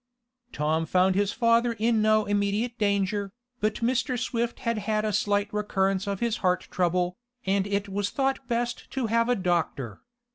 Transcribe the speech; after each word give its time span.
Tom 0.51 0.87
found 0.87 1.13
his 1.13 1.31
father 1.31 1.73
in 1.73 2.01
no 2.01 2.25
immediate 2.25 2.75
danger, 2.79 3.33
but 3.59 3.75
Mr. 3.85 4.17
Swift 4.17 4.61
had 4.61 4.79
had 4.79 5.05
a 5.05 5.13
slight 5.13 5.47
recurrence 5.53 6.07
of 6.07 6.21
his 6.21 6.37
heart 6.37 6.61
trouble, 6.71 7.17
and 7.45 7.67
it 7.67 7.87
was 7.87 8.09
thought 8.09 8.47
best 8.47 8.89
to 8.89 9.05
have 9.05 9.29
a 9.29 9.35
doctor. 9.35 10.01